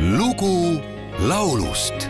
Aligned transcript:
lugu 0.00 0.80
laulust 1.28 2.08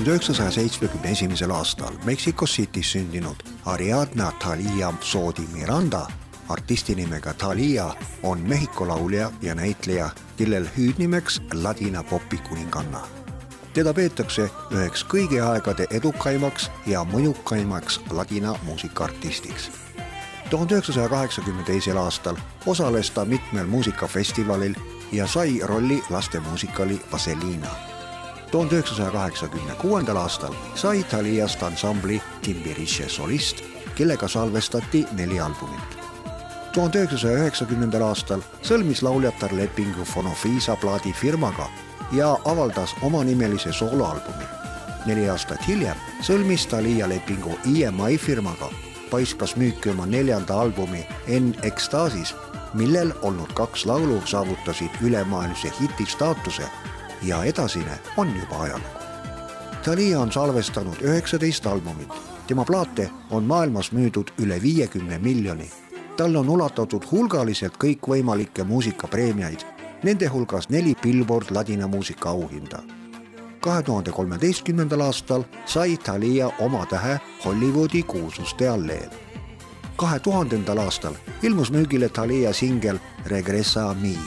tuhande 0.00 0.16
üheksasaja 0.16 0.50
seitsmekümne 0.50 1.10
esimesel 1.10 1.50
aastal 1.50 1.92
Mexico 2.04 2.46
City's 2.46 2.92
sündinud 2.92 3.36
Ariadna 3.64 4.32
Thalia 4.38 4.92
Soodi 5.00 5.42
Miranda, 5.52 6.06
artisti 6.48 6.94
nimega 6.94 7.34
Thalia, 7.34 7.94
on 8.22 8.40
Mehhiko 8.40 8.88
laulja 8.88 9.32
ja 9.42 9.54
näitleja, 9.54 10.10
kellel 10.36 10.66
hüüdnimeks 10.76 11.40
ladina 11.52 12.02
popi 12.02 12.36
kuninganna. 12.48 13.00
teda 13.74 13.94
peetakse 13.94 14.50
üheks 14.70 15.04
kõigi 15.04 15.42
aegade 15.44 15.86
edukaimaks 15.90 16.70
ja 16.86 17.04
mõjukaimaks 17.04 18.00
ladina 18.10 18.54
muusikaartistiks 18.62 19.70
tuhande 20.50 20.74
üheksasaja 20.74 21.08
kaheksakümne 21.08 21.62
teisel 21.62 21.96
aastal 21.96 22.36
osales 22.66 23.10
ta 23.10 23.24
mitmel 23.24 23.66
muusikafestivalil 23.66 24.74
ja 25.12 25.26
sai 25.26 25.60
rolli 25.62 26.02
lastemuusikali 26.10 27.00
Vaselina. 27.12 27.99
Tuhande 28.50 28.74
üheksasaja 28.74 29.10
kaheksakümne 29.10 29.74
kuuendal 29.74 30.16
aastal 30.16 30.54
sai 30.74 31.04
Taliast 31.04 31.62
ansambli 31.62 32.22
Timbiriche 32.42 33.08
solist, 33.08 33.62
kellega 33.94 34.28
salvestati 34.28 35.06
neli 35.12 35.40
albumit. 35.40 35.98
tuhande 36.72 36.98
üheksasaja 36.98 37.38
üheksakümnendal 37.38 38.02
aastal 38.02 38.42
sõlmis 38.62 39.02
lauljatar 39.02 39.54
lepingu 39.56 40.04
Fonofisa 40.04 40.76
plaadifirmaga 40.76 41.68
ja 42.12 42.38
avaldas 42.44 42.94
omanimelise 43.02 43.72
sooloalbumi. 43.72 44.44
neli 45.06 45.30
aastat 45.30 45.68
hiljem 45.68 45.96
sõlmis 46.22 46.66
Thalia 46.68 47.08
lepingu 47.08 47.58
EMI 47.64 48.18
firmaga, 48.18 48.70
paiskas 49.10 49.56
müüki 49.56 49.90
oma 49.90 50.06
neljanda 50.06 50.60
albumi 50.60 51.06
En 51.26 51.54
Ekstaasis, 51.62 52.34
millel 52.74 53.12
olnud 53.22 53.52
kaks 53.54 53.86
laulu 53.86 54.22
saavutasid 54.24 54.90
ülemaailmse 55.02 55.72
hiti 55.80 56.06
staatuse 56.06 56.62
ja 57.22 57.44
edasine 57.44 57.98
on 58.16 58.40
juba 58.40 58.62
ajalugu. 58.62 59.00
Thalia 59.82 60.20
on 60.20 60.32
salvestanud 60.32 60.96
üheksateist 61.02 61.66
albumit, 61.66 62.12
tema 62.46 62.64
plaate 62.64 63.10
on 63.30 63.44
maailmas 63.44 63.92
müüdud 63.92 64.28
üle 64.38 64.62
viiekümne 64.62 65.18
miljoni. 65.18 65.70
talle 66.16 66.38
on 66.38 66.48
ulatatud 66.48 67.02
hulgaliselt 67.12 67.76
kõikvõimalikke 67.84 68.64
muusikapreemiaid, 68.64 69.60
nende 70.02 70.26
hulgas 70.26 70.68
neli 70.68 70.94
Billboard 71.02 71.46
ladinamuusika 71.50 72.30
auhinda. 72.30 72.82
kahe 73.60 73.82
tuhande 73.82 74.10
kolmeteistkümnendal 74.10 75.00
aastal 75.00 75.42
sai 75.66 75.96
Thalia 75.96 76.50
oma 76.58 76.86
tähe 76.86 77.20
Hollywoodi 77.44 78.02
kuulsuste 78.02 78.68
alleel. 78.68 79.10
kahe 79.96 80.18
tuhandendal 80.18 80.78
aastal 80.78 81.14
ilmus 81.42 81.70
müügile 81.72 82.08
Thalia 82.08 82.52
singel 82.52 82.98
Regressa 83.26 83.90
a 83.90 83.94
mi, 83.94 84.18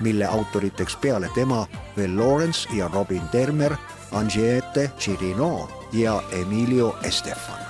mille 0.00 0.26
autoriteks 0.26 0.96
peale 0.96 1.30
tema 1.34 1.66
veel 1.96 2.18
Lawrence 2.18 2.76
ja 2.76 2.90
Robin 2.92 3.28
Termer, 3.28 3.76
Angiette 4.12 4.90
Chirino 4.98 5.68
ja 5.92 6.22
Emilio 6.32 6.98
Estefan. 7.02 7.60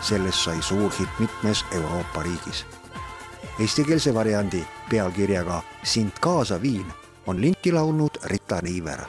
sellest 0.00 0.38
sai 0.44 0.62
suur 0.62 0.92
hitt 0.98 1.18
mitmes 1.18 1.64
Euroopa 1.72 2.22
riigis. 2.22 2.66
Eestikeelse 3.60 4.14
variandi 4.14 4.66
pealkirjaga 4.90 5.62
Sind 5.82 6.12
kaasa 6.20 6.62
viin 6.62 6.86
on 7.26 7.40
linti 7.40 7.72
laulnud 7.72 8.10
Rita 8.24 8.60
Niiver 8.62 9.00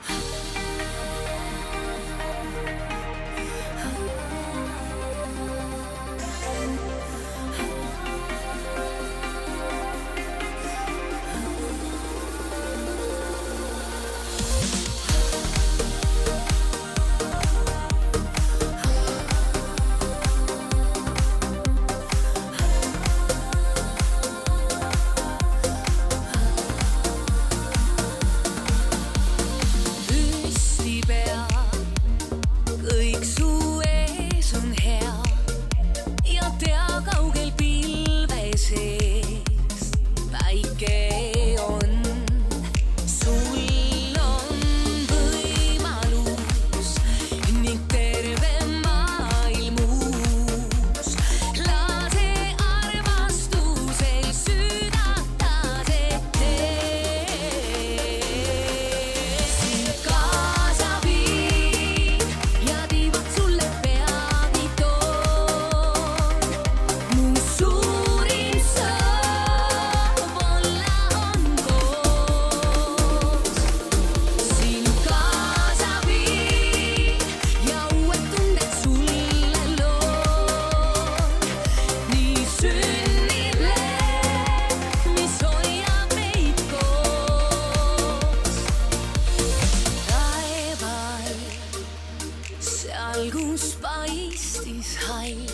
paistis 93.85 94.97
hall, 95.05 95.45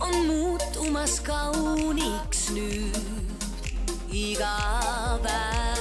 on 0.00 0.16
muutumas 0.26 1.20
kauniks 1.24 2.50
nüüd. 2.56 3.00
iga 4.12 4.56
päev 5.24 5.75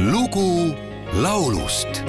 lugu 0.00 0.74
laulust 1.22 2.04